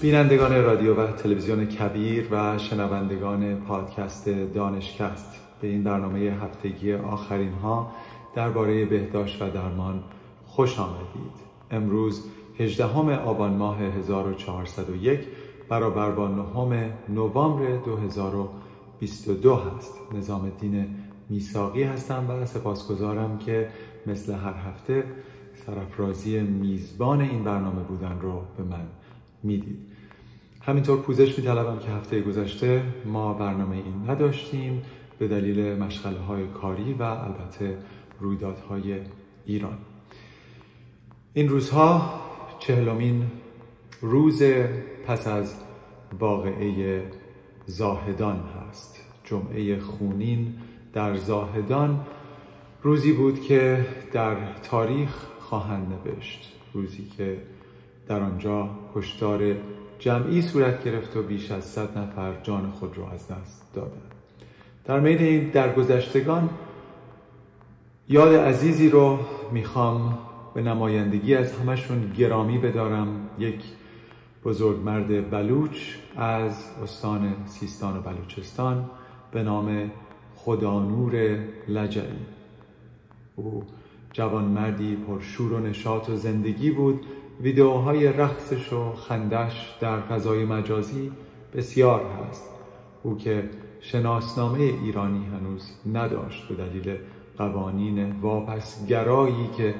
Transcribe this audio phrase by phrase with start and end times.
[0.00, 5.40] بینندگان رادیو و تلویزیون کبیر و شنوندگان پادکست دانشکست.
[5.60, 7.92] به این برنامه هفتگی آخرین ها
[8.34, 10.02] درباره بهداشت و درمان
[10.46, 11.32] خوش آمدید.
[11.70, 12.24] امروز
[12.58, 15.20] 18 آبان ماه 1401
[15.68, 19.94] برابر با 9 نوامبر 2022 هست.
[20.12, 20.86] نظام الدین
[21.28, 23.68] میساقی هستم و سپاسگزارم که
[24.06, 25.04] مثل هر هفته
[25.66, 28.86] سرفرازی میزبان این برنامه بودن رو به من
[29.42, 29.78] می‌دید.
[30.62, 34.82] همینطور پوزش میطلبم که هفته گذشته ما برنامه این نداشتیم
[35.18, 37.78] به دلیل مشغله های کاری و البته
[38.20, 38.96] رویدادهای
[39.46, 39.78] ایران.
[41.34, 42.20] این روزها
[42.58, 43.26] چهلمین
[44.00, 44.42] روز
[45.06, 45.54] پس از
[46.18, 47.02] واقعه
[47.66, 49.00] زاهدان هست.
[49.24, 50.54] جمعه خونین
[50.92, 52.06] در زاهدان
[52.82, 56.52] روزی بود که در تاریخ خواهند نوشت.
[56.72, 57.42] روزی که
[58.10, 59.54] در آنجا کشتار
[59.98, 64.14] جمعی صورت گرفت و بیش از صد نفر جان خود را از دست دادند.
[64.84, 66.50] در مین این درگذشتگان
[68.08, 69.18] یاد عزیزی رو
[69.52, 70.18] می‌خوام
[70.54, 73.28] به نمایندگی از همشون گرامی بدارم.
[73.38, 73.60] یک
[74.44, 75.78] بزرگ مرد بلوچ
[76.16, 78.90] از استان سیستان و بلوچستان
[79.32, 79.90] به نام
[80.36, 81.38] خدانور
[81.68, 82.26] لجعی.
[83.36, 83.64] او
[84.12, 87.00] جوان مردی پرشور و نشاط و زندگی بود.
[87.42, 91.12] ویدیوهای رقصش و خندش در فضای مجازی
[91.54, 92.50] بسیار هست.
[93.02, 96.96] او که شناسنامه ایرانی هنوز نداشت به دلیل
[97.38, 99.74] قوانین واپسگرایی که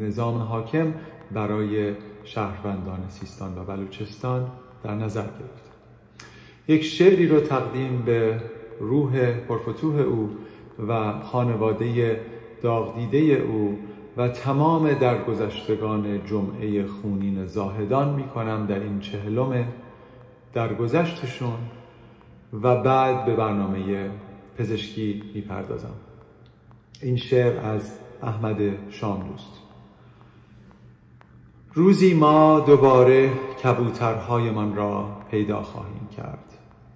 [0.00, 0.94] نظام حاکم
[1.32, 1.94] برای
[2.24, 4.50] شهروندان سیستان و بلوچستان
[4.84, 5.70] در نظر گرفت.
[6.68, 8.40] یک شعری رو تقدیم به
[8.80, 10.30] روح پرفتوح او
[10.88, 12.20] و خانواده
[12.62, 13.78] داغدیده او
[14.16, 19.68] و تمام درگذشتگان جمعه خونین زاهدان می کنم در این چهلم
[20.52, 21.58] درگذشتشون
[22.52, 24.10] و بعد به برنامه
[24.58, 25.94] پزشکی می‌پردازم.
[27.02, 29.60] این شعر از احمد شامدوست
[31.74, 33.30] روزی ما دوباره
[33.62, 36.44] کبوترهایمان را پیدا خواهیم کرد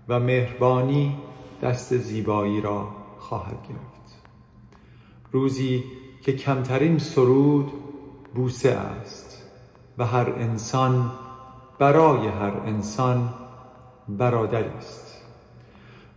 [0.08, 1.16] و مهربانی
[1.62, 2.88] دست زیبایی را
[3.18, 4.22] خواهد گرفت.
[5.32, 5.84] روزی
[6.24, 7.72] که کمترین سرود
[8.34, 9.42] بوسه است
[9.98, 11.10] و هر انسان
[11.78, 13.34] برای هر انسان
[14.08, 15.22] برادری است.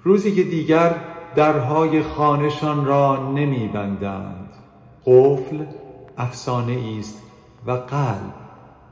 [0.04, 0.96] روزی که دیگر
[1.36, 4.50] درهای خانشان را نمی بندند
[5.06, 5.66] قفل
[6.18, 7.22] افسانه است
[7.66, 8.34] و قلب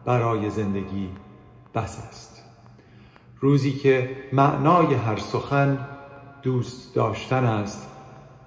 [0.06, 1.09] برای زندگی
[1.76, 2.44] بس است.
[3.40, 5.88] روزی که معنای هر سخن
[6.42, 7.90] دوست داشتن است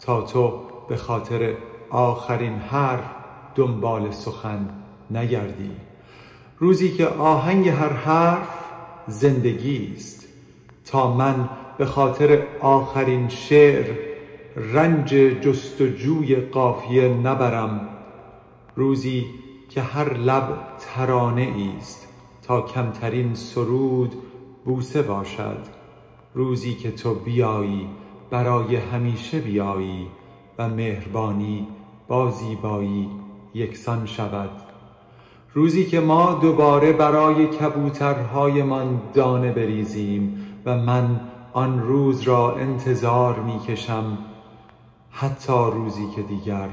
[0.00, 1.54] تا تو به خاطر
[1.90, 3.04] آخرین حرف
[3.54, 4.68] دنبال سخن
[5.10, 5.70] نگردی.
[6.58, 8.48] روزی که آهنگ هر حرف
[9.06, 10.28] زندگی است.
[10.84, 13.94] تا من به خاطر آخرین شعر
[14.56, 17.88] رنج جستجوی قافیه نبرم
[18.76, 19.26] روزی
[19.68, 22.08] که هر لب ترانه است.
[22.42, 24.14] تا کمترین سرود
[24.64, 25.58] بوسه باشد.
[26.34, 27.88] روزی که تو بیایی
[28.30, 30.06] برای همیشه بیایی
[30.58, 31.66] و مهربانی
[32.08, 33.08] با زیبایی
[33.54, 34.50] یکسان شود.
[35.54, 41.20] روزی که ما دوباره برای کبوترهایمان دانه بریزیم و من
[41.52, 44.18] آن روز را انتظار می کشم
[45.10, 46.68] حتی روزی که دیگر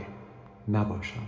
[0.68, 1.20] نباشم.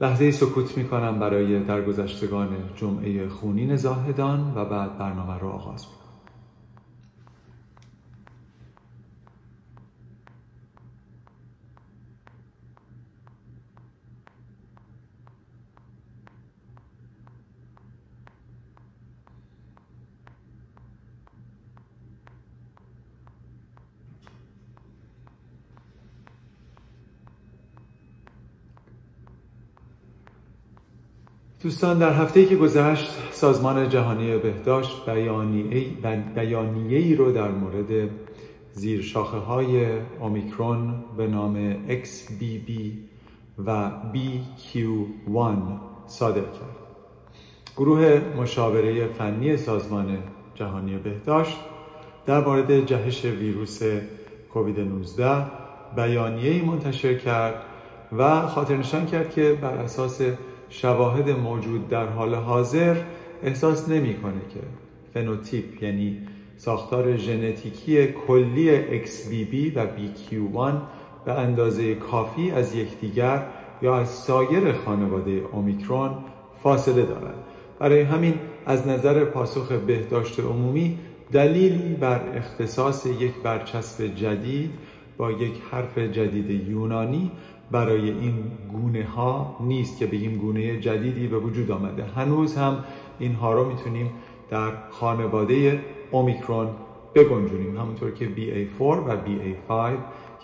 [0.00, 6.05] لحظه سکوت می کنم برای درگذشتگان جمعه خونین زاهدان و بعد برنامه رو آغاز می
[31.66, 35.10] دوستان در هفته که گذشت سازمان جهانی بهداشت
[36.34, 38.10] بیانیه ای رو در مورد
[38.72, 39.86] زیر شاخه های
[40.20, 42.70] اومیکرون به نام XBB
[43.66, 45.38] و BQ1
[46.06, 46.76] صادر کرد.
[47.76, 50.18] گروه مشاوره فنی سازمان
[50.54, 51.58] جهانی بهداشت
[52.26, 53.80] در مورد جهش ویروس
[54.52, 55.46] کووید 19
[55.96, 57.62] بیانیه منتشر کرد
[58.18, 60.20] و خاطر نشان کرد که بر اساس
[60.68, 62.96] شواهد موجود در حال حاضر
[63.42, 64.60] احساس نمی‌کنه که
[65.14, 66.18] فنوتیپ یعنی
[66.56, 70.74] ساختار ژنتیکی کلی XBB و BQ1
[71.24, 73.46] به اندازه کافی از یکدیگر
[73.82, 76.10] یا از سایر خانواده اومیکرون
[76.62, 77.44] فاصله دارند
[77.78, 78.34] برای همین
[78.66, 80.98] از نظر پاسخ بهداشت عمومی
[81.32, 84.70] دلیلی بر اختصاص یک برچسب جدید
[85.16, 87.30] با یک حرف جدید یونانی
[87.70, 88.34] برای این
[88.72, 92.04] گونه ها نیست که بگیم گونه جدیدی به وجود آمده.
[92.04, 92.84] هنوز هم
[93.18, 94.10] اینها رو می‌تونیم
[94.50, 95.80] در خانواده
[96.10, 96.68] اومیکرون
[97.14, 97.76] بگنجونیم.
[97.78, 99.92] همونطور که BA4 و BA5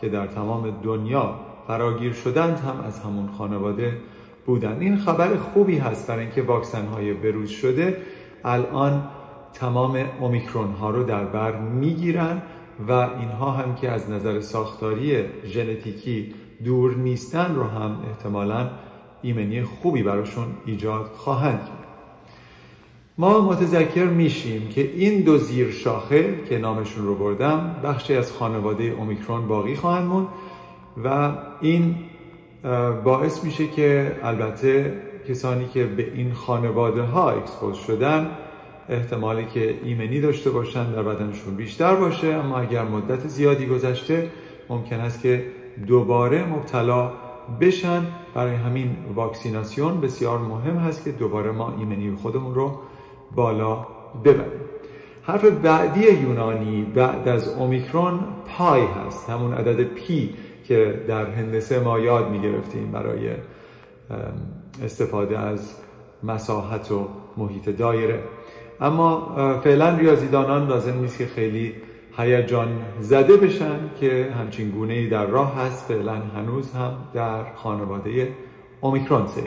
[0.01, 1.35] که در تمام دنیا
[1.67, 3.97] فراگیر شدند هم از همون خانواده
[4.47, 4.77] بودن.
[4.81, 7.97] این خبر خوبی هست برای اینکه واکسن های بروز شده.
[8.45, 9.03] الان
[9.53, 12.43] تمام اومیکرون ها رو در بر می‌گیرن
[12.89, 16.35] و اینها هم که از نظر ساختاری ژنتیکی
[16.65, 18.71] دور نیستن رو هم احتمالا
[19.23, 21.83] ایمنی خوبی براشون ایجاد خواهند کرد.
[23.19, 28.85] ما متذکر میشیم که این دو زیر شاخه که نامشون رو بردم بخشی از خانواده
[28.85, 30.27] اومیکرون باقی خواهند موند
[31.05, 31.95] و این
[33.05, 34.93] باعث میشه که البته
[35.29, 38.31] کسانی که به این خانواده ها اکسپوز شدن
[38.89, 44.31] احتمالی که ایمنی داشته باشن در بدنشون بیشتر باشه اما اگر مدت زیادی گذشته
[44.69, 45.45] ممکن است که
[45.87, 47.13] دوباره مبتلا
[47.61, 48.07] بشن.
[48.35, 52.79] برای همین واکسیناسیون بسیار مهم هست که دوباره ما ایمنی خودمون رو
[53.35, 53.87] بالا
[54.25, 54.61] ببریم.
[55.23, 58.21] حرف بعدی یونانی بعد از اومیکرون
[58.59, 59.31] پای هست.
[59.31, 60.35] همون عدد پی
[60.65, 63.31] که در هندسه ما یاد می گرفتیم برای
[64.85, 65.75] استفاده از
[66.23, 68.23] مساحت و محیط دایره.
[68.81, 71.75] اما فعلا ریاضیدانان لازم نیست که خیلی
[72.19, 72.69] هیجان
[73.01, 75.85] زده بشن که همچین گونه ای در راه هست.
[75.89, 78.33] فعلا هنوز هم در خانواده
[78.81, 79.45] اومیکرون سیر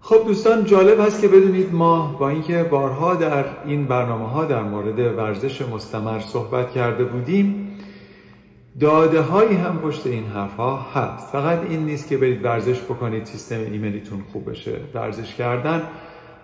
[0.00, 4.62] خب دوستان جالب هست که بدونید ما با اینکه بارها در این برنامه ها در
[4.62, 7.78] مورد ورزش مستمر صحبت کرده بودیم
[8.80, 11.32] داده هایی هم پشت این حرف ها هست.
[11.32, 14.80] فقط این نیست که برید ورزش بکنید سیستم ایمنیتون خوب بشه.
[14.94, 15.82] ورزش کردن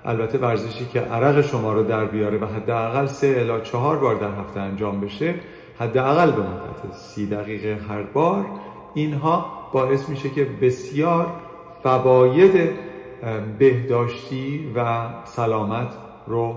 [0.05, 4.31] البته ورزشی که عرق شما رو در بیاره و حداقل سه الا چهار بار در
[4.41, 5.35] هفته انجام بشه
[5.79, 8.47] حداقل به مدت سی دقیقه هر بار
[8.95, 11.27] اینها باعث میشه که بسیار
[11.83, 12.71] فواید
[13.59, 15.89] بهداشتی و سلامت
[16.27, 16.55] رو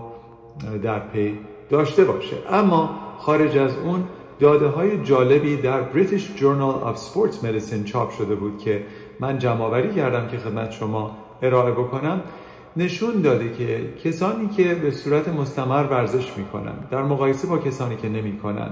[0.83, 2.35] در پی داشته باشه.
[2.49, 4.03] اما خارج از اون
[4.39, 8.83] داده های جالبی در British Journal of Sports Medicine چاپ شده بود که
[9.19, 12.21] من جمعآوری کردم که خدمت شما ارائه بکنم.
[12.77, 18.09] نشون داده که کسانی که به صورت مستمر ورزش می‌کنن در مقایسه با کسانی که
[18.09, 18.69] نمی‌کنن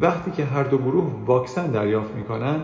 [0.00, 2.60] وقتی که هر دو گروه واکسن دریافت می‌کنن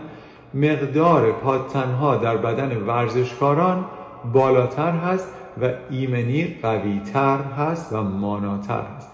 [0.53, 3.85] مقدار پادتنها در بدن ورزشکاران
[4.33, 5.27] بالاتر هست
[5.61, 9.11] و ایمنی قویتر هست و ماناتر هست.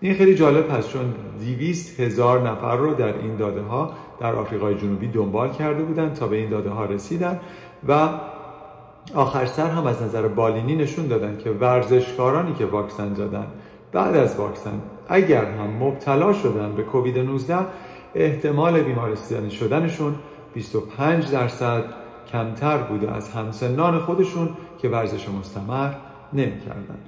[0.00, 4.74] این خیلی جالب هست چون دیویست هزار نفر رو در این داده ها در آفریقای
[4.74, 7.40] جنوبی دنبال کرده بودن تا به این داده ها رسیدن
[7.88, 8.08] و
[9.14, 13.46] آخر سر هم از نظر بالینی نشون دادن که ورزشکارانی که واکسن زدن
[13.92, 17.56] بعد از واکسن اگر هم مبتلا شدن به کووید 19
[18.14, 20.14] احتمال بیمارستانی شدنشون
[20.54, 21.84] 25 درصد
[22.32, 24.48] کمتر بوده از همسنان خودشون
[24.82, 25.90] که ورزش مستمر
[26.32, 26.98] نمی‌کردن.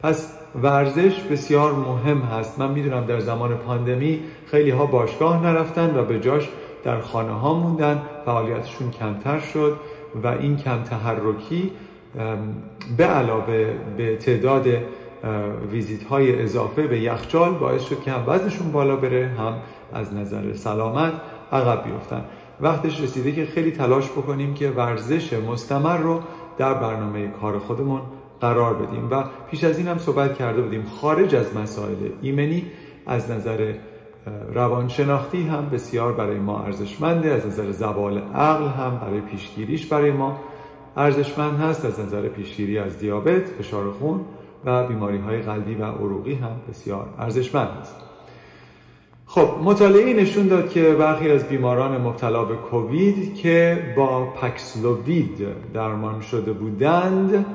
[0.00, 0.32] پس
[0.62, 2.58] ورزش بسیار مهم هست.
[2.58, 6.48] من می‌دونم در زمان پاندمی خیلی ها باشگاه نرفتن و به جاش
[6.84, 9.76] در خانه ها موندن فعالیتشون کمتر شد.
[10.22, 11.70] و این کم تحرکی
[12.96, 14.66] به علاوه به تعداد
[15.72, 19.54] ویزیت های اضافه به یخچال باعث شد که هم وزنشون بالا بره هم
[19.92, 21.12] از نظر سلامت
[21.52, 22.24] عقب بیفتن.
[22.60, 26.20] وقتش رسیده که خیلی تلاش بکنیم که ورزش مستمر رو
[26.58, 28.00] در برنامه کار خودمون
[28.40, 29.08] قرار بدیم.
[29.10, 32.66] و پیش از این هم صحبت کرده بودیم خارج از مسائل ایمنی
[33.06, 33.74] از نظر
[34.54, 40.40] روانشناختی هم بسیار برای ما ارزشمنده از نظر زوال عقل هم برای پیشگیریش برای ما
[40.96, 44.20] ارزشمند هست از نظر پیشگیری از دیابت، فشار خون
[44.64, 47.96] و بیماری های قلبی و عروقی هم بسیار ارزشمند است.
[49.26, 56.20] خب مطالعه نشون داد که برخی از بیماران مبتلا به کووید که با پکسلووید درمان
[56.20, 57.46] شده بودند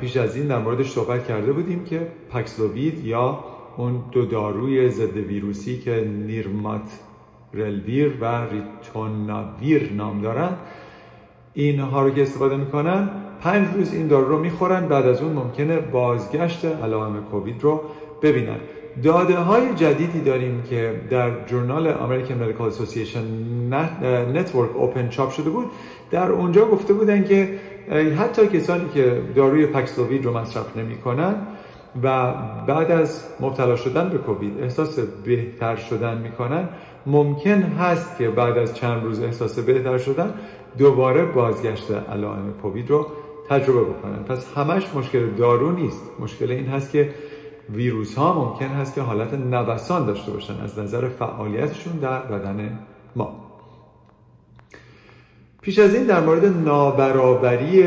[0.00, 3.38] پیش از این در موردش صحبت کرده بودیم که پکسلووید یا
[3.78, 6.82] اون دو داروی ضد ویروسی که نیرمات
[7.54, 10.50] رلویر و ریتوناویر نام دارن
[11.54, 15.76] اینها رو که استفاده می‌کنن پنج روز این دارو رو می‌خورن بعد از اون ممکنه
[15.78, 17.80] بازگشت علائم کووید رو
[18.22, 18.56] ببینن.
[19.02, 23.24] داده های جدیدی داریم که در جورنال American Medical Association
[24.34, 25.66] Network Open چاپ شده بود
[26.10, 27.58] در اونجا گفته بودن که
[28.18, 31.34] حتی کسانی که داروی پکسلووید رو مصرف نمی‌کنن
[32.02, 32.32] و
[32.66, 36.68] بعد از مبتلا شدن به کووید احساس بهتر شدن می‌کنن.
[37.06, 40.34] ممکن هست که بعد از چند روز احساس بهتر شدن
[40.78, 43.06] دوباره بازگشت علائم کووید رو
[43.50, 44.22] تجربه بکنن.
[44.24, 46.02] پس همش مشکل دارو نیست.
[46.20, 47.10] مشکل این هست که
[47.72, 50.60] ویروس ها ممکن هست که حالت نوسان داشته باشن.
[50.60, 52.78] از نظر فعالیتشون در بدن
[53.16, 53.44] ما.
[55.62, 57.84] پیش از این در مورد نابرابری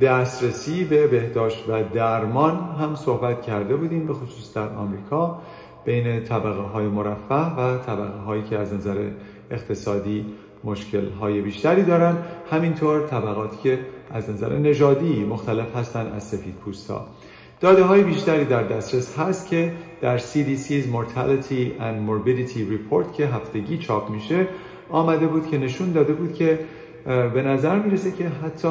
[0.00, 5.38] دسترسی به بهداشت و درمان هم صحبت کرده بودیم به خصوص در آمریکا
[5.84, 9.10] بین طبقه های مرفه و طبقه هایی که از نظر
[9.50, 10.26] اقتصادی
[10.64, 12.16] مشکل های بیشتری دارن.
[12.50, 13.78] همینطور طبقاتی که
[14.12, 17.06] از نظر نژادی مختلف هستند از سفید پوستا
[17.60, 23.78] داده های بیشتری در دسترس هست که در CDC's Mortality and Morbidity Report که هفتگی
[23.78, 24.46] چاپ میشه
[24.90, 26.58] آمده بود که نشون داده بود که
[27.04, 28.68] به نظر می‌رسه که حتی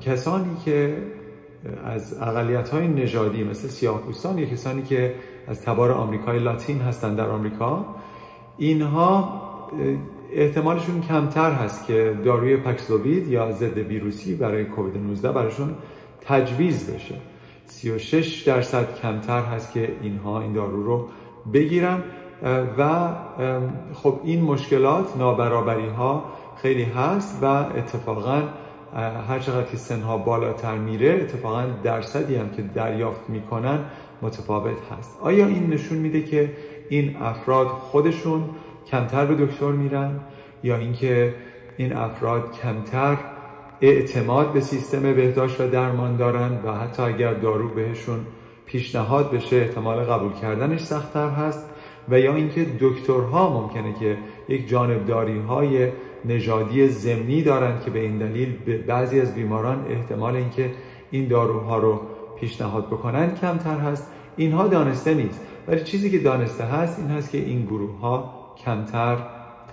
[0.00, 0.96] کسانی که
[1.84, 4.02] از اقلیت های نژادی مثل سیاه
[4.36, 5.14] یا کسانی که
[5.48, 7.86] از تبار آمریکای لاتین هستند در آمریکا
[8.58, 9.42] اینها
[10.32, 15.74] احتمالشون کمتر هست که داروی پکسلووید یا ضد ویروسی برای کووید 19 براشون
[16.20, 17.14] تجویز بشه.
[17.66, 21.08] 36 درصد کمتر هست که اینها این دارو رو
[21.52, 22.02] بگیرن.
[22.78, 23.08] و
[23.94, 26.24] خب این مشکلات نابرابری ها
[26.62, 28.42] خیلی هست و اتفاقا
[29.28, 33.78] هر چقدر که سنها بالاتر میره اتفاقا درصدی هم که دریافت می‌کنن
[34.22, 35.18] متفاوت هست.
[35.20, 36.52] آیا این نشون میده که
[36.88, 38.44] این افراد خودشون
[38.90, 40.20] کمتر به دکتر میرن؟
[40.62, 41.34] یا اینکه
[41.76, 43.16] این افراد کمتر
[43.80, 48.26] اعتماد به سیستم بهداشت و درمان دارن و حتی اگر دارو بهشون
[48.66, 51.70] پیشنهاد بشه احتمال قبول کردنش سختتر هست؟
[52.08, 54.18] و یا اینکه دکترها ممکنه که
[54.48, 55.88] یک جانبداری های
[56.24, 60.70] نژادی زمینی دارن که به این دلیل به بعضی از بیماران احتمال اینکه
[61.10, 62.00] این داروها رو
[62.40, 64.12] پیشنهاد بکنن کمتر هست.
[64.36, 65.40] اینها دانسته نیست.
[65.68, 68.34] ولی چیزی که دانسته هست این هست که این گروه ها
[68.64, 69.16] کمتر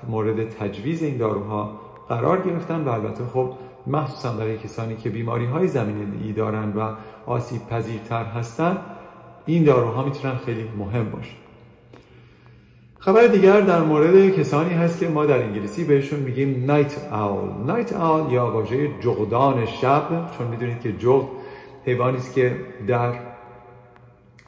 [0.09, 3.51] مورد تجویز این داروها قرار گرفتن و البته خب
[3.87, 6.93] مخصوصا برای کسانی که بیماری های زمینی دارن و
[7.25, 8.77] آسیب پذیرتر هستن
[9.45, 11.44] این داروها می‌تونن خیلی مهم باشه.
[13.05, 17.93] خبر دیگر در مورد کسانی هست که ما در انگلیسی بهشون میگیم نایت اول نایت
[17.93, 21.27] اول یا واژه جغدان شب چون می‌دونید که جغد
[21.85, 22.55] حیوانی است که
[22.87, 23.13] در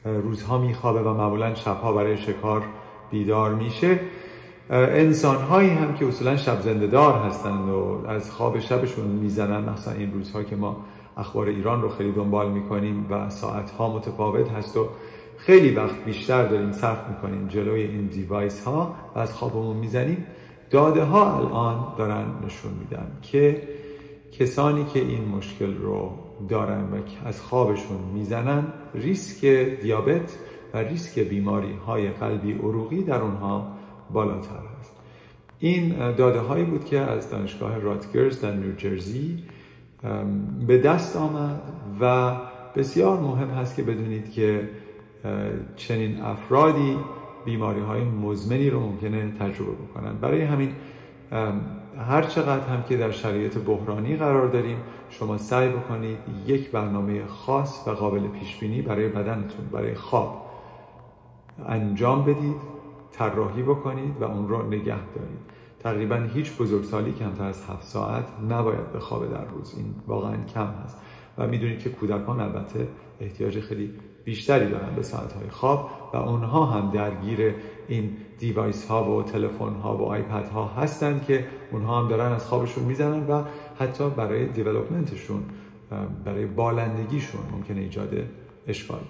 [0.04, 2.62] روزها میخوابه و معمولا شبها برای شکار
[3.10, 4.00] بیدار میشه.
[4.70, 9.94] انسان هایی هم که اصولا شب زنده دار هستند و از خواب شبشون می‌زنن مثلا
[9.94, 10.76] این روزها که ما
[11.16, 14.88] اخبار ایران رو خیلی دنبال می‌کنیم و ساعت ها متفاوت هست و
[15.38, 20.26] خیلی وقت بیشتر داریم صرف می‌کنیم جلوی این دیوایس ها و از خوابمون می‌زنیم.
[20.70, 23.62] داده ها الان دارن نشون میدن که
[24.32, 26.10] کسانی که این مشکل رو
[26.48, 29.46] دارن و از خوابشون می‌زنن ریسک
[29.82, 30.38] دیابت
[30.74, 33.66] و ریسک بیماری های قلبی عروقی در اونها
[34.10, 34.92] بالاتر است.
[35.58, 39.44] این داده هایی بود که از دانشگاه راتگرز در نیوجرسی
[40.66, 41.60] به دست آمد
[42.00, 42.36] و
[42.76, 44.68] بسیار مهم هست که بدونید که
[45.76, 46.98] چنین افرادی
[47.44, 50.12] بیماری های مزمنی رو ممکنه تجربه بکنن.
[50.12, 50.72] برای همین
[52.08, 54.76] هر چقدر هم که در شرایط بحرانی قرار داریم
[55.10, 60.46] شما سعی بکنید یک برنامه خاص و قابل پیش بینی برای بدنتون برای خواب
[61.66, 62.56] انجام بدید
[63.12, 65.38] طراحی بکنید و اون رو نگه دارید.
[65.80, 69.74] تقریبا هیچ بزرگسالی کمتر از هفت ساعت نباید بخوابه در روز.
[69.76, 70.96] این واقعا کم هست.
[71.38, 72.88] و می‌دونید که کودکان البته
[73.20, 73.92] احتیاج خیلی
[74.28, 77.54] بیشتری دارن به ساعت های خواب و اونها هم درگیر
[77.88, 82.46] این device ها و تلفن ها و iPad ها هستند که اونها هم دارن از
[82.46, 83.42] خوابشون می‌زنن و
[83.78, 85.42] حتی برای development شون
[86.24, 88.08] برای بالندگیشون ممکنه ایجاد
[88.66, 89.00] اشکال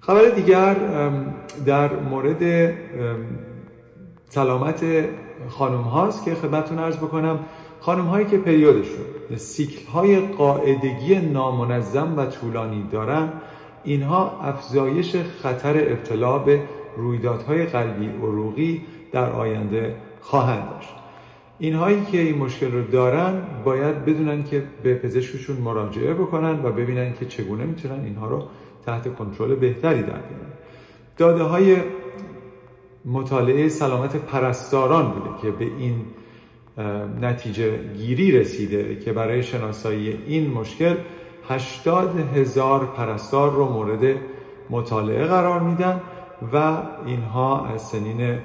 [0.00, 0.76] خبر دیگر
[1.66, 2.72] در مورد
[4.28, 4.84] سلامت
[5.48, 7.38] خانم هاست که خدمتتون عرض بکنم.
[7.80, 13.32] خانم هایی که پریودشون سیکل های قاعدگی نامنظم و طولانی دارن
[13.86, 16.60] اینها افزایش خطر ابتلا به
[16.96, 20.94] رویدادهای قلبی عروقی در آینده خواهند داشت.
[21.58, 27.12] اینهایی که این مشکل رو دارن باید بدونن که به پزشکشون مراجعه بکنن و ببینن
[27.12, 28.42] که چگونه می‌تونن اینها رو
[28.86, 30.52] تحت کنترل بهتری در بیارن.
[31.16, 31.76] داده های
[33.04, 35.94] مطالعه سلامت پرستاران بوده که به این
[37.20, 40.94] نتیجه گیری رسیده که برای شناسایی این مشکل
[41.48, 44.16] 80 هزار پرستار رو مورد
[44.70, 46.00] مطالعه قرار میدن
[46.52, 46.76] و
[47.06, 48.38] اینها از سنین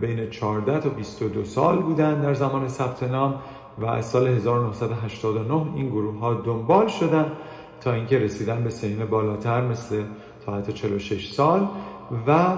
[0.00, 3.34] بین 14 تا 22 سال بودن در زمان ثبت نام
[3.78, 7.32] و از سال 1989 این گروه ها دنبال شدن
[7.80, 10.02] تا اینکه رسیدن به سنین بالاتر مثل
[10.46, 11.68] تا حتی 46 سال
[12.26, 12.56] و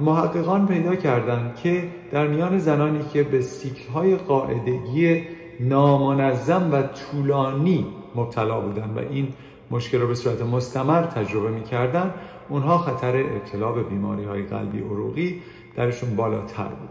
[0.00, 5.22] محققان پیدا کردند که در میان زنانی که به سیکل های قاعدگی
[5.60, 9.28] نامنظم و طولانی مبتلا بودند و این
[9.70, 12.14] مشکل رو به صورت مستمر تجربه می‌کردن.
[12.48, 15.42] اونها خطر ابتلا به بیماری های قلبی عروقی
[15.76, 16.88] درشون بالاتر بود.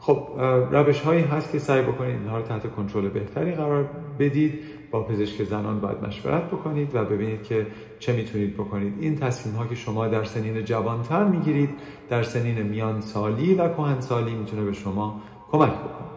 [0.00, 0.28] خب
[0.70, 4.60] روش هایی هست که سعی بکنید اینها رو تحت کنترل بهتری قرار بدید.
[4.90, 7.66] با پزشک زنان باید مشورت بکنید و ببینید که
[7.98, 8.94] چه می‌تونید بکنید.
[9.00, 11.70] این تصمیم ها که شما در سنین جوانتر می‌گیرید
[12.08, 15.20] در سنین میان سالی و کهن سالی می‌تونه به شما
[15.50, 16.15] کمک بکنه.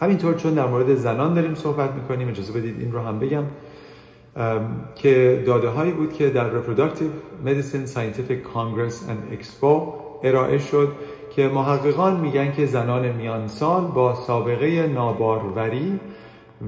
[0.00, 3.44] همینطور چون در مورد زنان داریم صحبت می‌کنیم اجازه بدید این رو هم بگم
[4.94, 9.66] که داده هایی بود که در Reproductive Medicine Scientific Congress and Expo
[10.22, 10.92] ارائه شد
[11.36, 16.00] که محققان میگن که زنان میان سال با سابقه ناباروری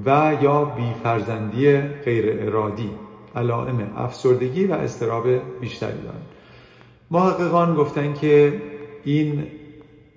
[0.07, 2.91] و یا بیفرزندی غیر ارادی.
[3.37, 5.27] علائم افسردگی و استراب
[5.61, 6.27] بیشتری دارند
[7.11, 8.63] محققان گفتن که
[9.05, 9.47] این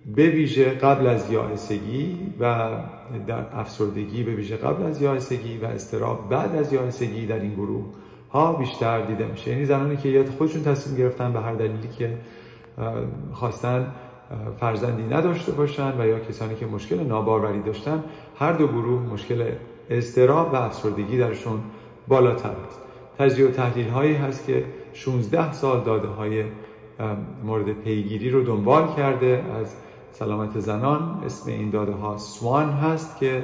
[0.06, 2.70] به ویژه قبل از یائسگی و
[3.28, 7.86] در افسردگی به ویژه قبل از یائسگی و استراب بعد از یائسگی در این گروه
[8.32, 9.52] ها بیشتر دیده میشه.
[9.52, 12.18] یعنی زنانی که یا خودشون تصمیم گرفتن به هر دلیلی که
[13.34, 13.88] خواستن
[14.60, 18.04] فرزندی نداشته باشن و یا کسانی که مشکل ناباروری داشتن
[18.39, 19.52] هر دو گروه مشکل
[19.89, 21.60] استراب و افسردگی درشون
[22.08, 22.80] بالاتر است.
[23.18, 24.63] تجزیه و تحلیل هایی هست که
[24.94, 26.44] 16 سال داده های
[27.44, 29.76] مورد پیگیری رو دنبال کرده از
[30.13, 33.43] سلامت زنان اسم این داده ها سوان هست که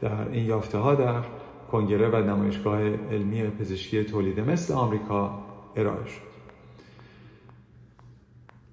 [0.00, 1.22] در این یافته ها در
[1.72, 2.80] کنگره و نمایشگاه
[3.12, 5.30] علمی پزشکی تولید مثل آمریکا
[5.76, 6.28] ارائه شد.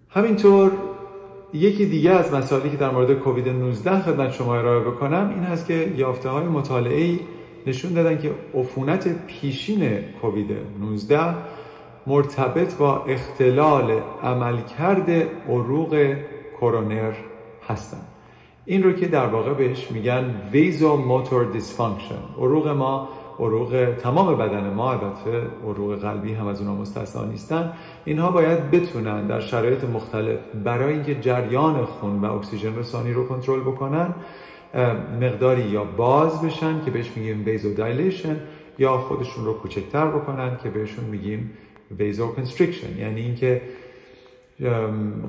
[0.10, 0.72] همینطور
[1.54, 5.68] یکی دیگه از مسائلی که در مورد کووید 19 خدمت شما ارائه بکنم این هست
[5.68, 7.20] که یافته های مطالعه
[7.68, 11.36] نشون دادن که عفونت پیشین کووید 19
[12.08, 15.10] مرتبط با اختلال عملکرد
[15.50, 16.16] عروق
[16.62, 17.14] کرونر
[17.68, 18.08] هستند
[18.66, 24.92] این رو که در واقع بهش میگن vasomotor dysfunction عروق ما عروق تمام بدن ما
[24.92, 27.74] البته عروق قلبی هم از اونها مستثنا نیستن.
[28.06, 33.60] اینها باید بتونن در شرایط مختلف برای اینکه جریان خون و اکسیژن رسانی رو کنترل
[33.60, 34.16] بکنن
[35.22, 38.40] مقداری یا باز بشن که بهش میگیم vasodilation
[38.80, 41.52] یا خودشون رو کوچکتر بکنن که بهشون میگیم
[41.98, 43.62] vasoconstriction یعنی اینکه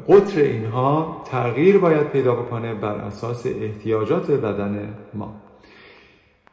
[0.08, 5.34] قطر اینها تغییر باید پیدا بکنه بر اساس احتیاجات بدن ما.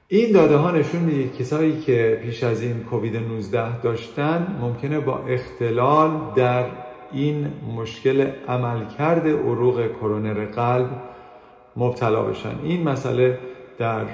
[0.07, 5.19] این داده ها نشون میده کسایی که پیش از این کووید 19 داشتن ممکنه با
[5.27, 6.65] اختلال در
[7.12, 10.89] این مشکل عملکرد عروق کرونر قلب
[11.77, 12.55] مبتلا بشن.
[12.63, 13.39] این مسئله
[13.77, 14.05] در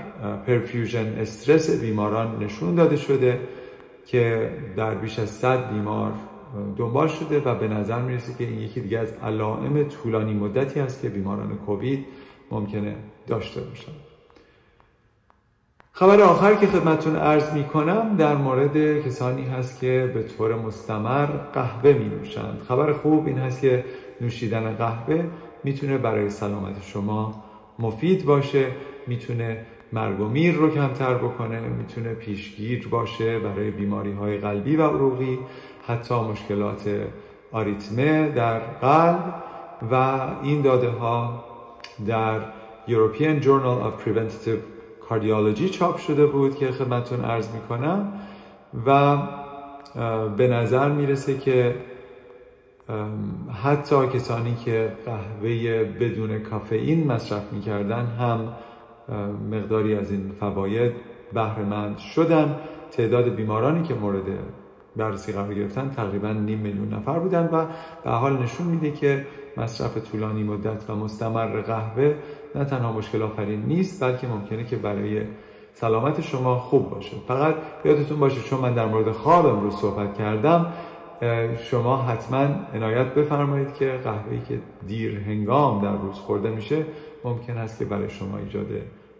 [0.47, 3.39] پرفیوژن استرس بیماران نشون داده شده
[4.05, 6.11] که در بیش از 100 بیمار
[6.77, 11.01] دنبال شده و به نظر می‌رسه که این یکی دیگه از علائم طولانی مدتی است
[11.01, 12.05] که بیماران کووید
[12.51, 12.95] ممکنه
[13.27, 13.95] داشته باشند
[15.91, 21.25] خبر آخر که خدمتون ارز می کنم در مورد کسانی هست که به طور مستمر
[21.25, 23.85] قهوه می نوشند خبر خوب این هست که
[24.21, 25.23] نوشیدن قهوه
[25.63, 27.43] می‌تونه برای سلامت شما
[27.79, 28.67] مفید باشه
[29.07, 34.87] می‌تونه مرگ و میر رو کمتر بکنه می‌تونه پیشگیر باشه برای بیماری های قلبی و
[34.87, 35.39] عروقی
[35.89, 36.89] حتی مشکلات
[37.51, 39.33] آریتمه در قلب
[39.91, 41.43] و این داده ها
[42.07, 42.39] در
[42.87, 44.61] European Journal of Preventative
[45.09, 48.13] Cardiology چاپ شده بود که خدمتون عرض می‌کنم
[48.85, 49.17] و
[50.37, 51.75] به نظر می‌رسه که
[53.63, 58.53] حتی کسانی که قهوه بدون کافئین مصرف می‌کردن هم
[59.51, 60.91] مقداری از این فواید
[61.33, 62.55] بهرهمند شدن.
[62.91, 64.23] تعداد بیمارانی که مورد
[64.99, 67.65] بررسی قرار گرفتن تقریبا نیم میلیون نفر بودن و
[68.03, 69.25] به حال نشون میده که
[69.57, 72.15] مصرف طولانی مدت و مستمر قهوه
[72.55, 75.21] نه تنها مشکل آفرین نیست بلکه ممکنه که برای
[75.73, 77.17] سلامت شما خوب باشه.
[77.27, 80.73] فقط یادتون باشه چون من در مورد خواب امروز صحبت کردم
[81.63, 86.85] شما حتما عنایت بفرمایید که قهوه‌ای که دیر هنگام در روز خورده میشه
[87.23, 88.67] ممکن است که برای شما ایجاد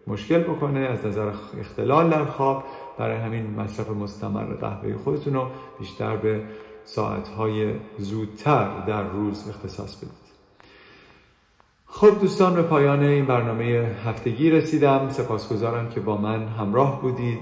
[0.09, 2.63] مشکل بکنه از نظر اختلال در خواب
[2.97, 5.47] برای همین مصرف مستمر قهوه خودتون رو
[5.79, 6.41] بیشتر به
[6.83, 10.29] ساعتهای زودتر در روز اختصاص بدید.
[11.85, 15.09] خب دوستان به پایان این برنامه هفتگی رسیدم.
[15.09, 17.39] سپاسگزارم که با من همراه بودید.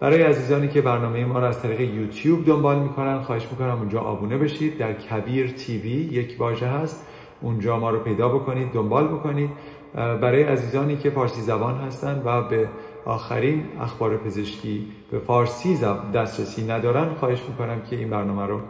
[0.00, 4.38] برای عزیزانی که برنامه ما را از طریق یوتیوب دنبال می‌کنن خواهش می‌کنم اونجا آبونه
[4.38, 4.78] بشید.
[4.78, 7.06] در کبیر تیوی یک واژه هست.
[7.40, 9.50] اونجا ما رو پیدا بکنید دنبال بکنید.
[9.94, 12.68] برای عزیزانی که فارسی زبان هستند و به
[13.04, 15.78] آخرین اخبار پزشکی به فارسی
[16.14, 18.60] دسترسی ندارن خواهش می‌کنم که این برنامه رو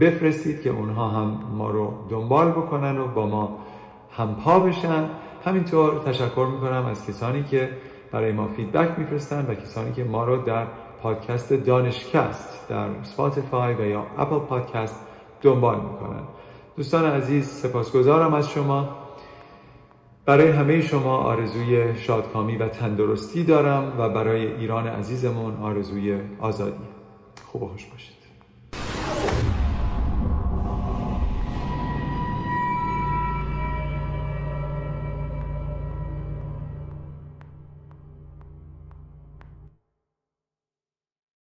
[0.00, 3.58] بفرستید که اونها هم ما رو دنبال بکنن و با ما
[4.16, 5.04] همپا بشن.
[5.44, 7.68] همینطور تشکر می‌کنم از کسانی که
[8.12, 10.66] برای ما feedback میفرستن و کسانی که ما رو در
[11.02, 15.06] پادکست دانشکست در سپاتیفای و یا Apple Podcast
[15.42, 16.22] دنبال می‌کنن.
[16.76, 18.88] دوستان عزیز سپاسگزارم از شما.
[20.26, 26.84] برای همه شما آرزوی شادکامی و تندرستی دارم و برای ایران عزیزمون آرزوی آزادی.
[27.44, 28.19] خوب و باشید.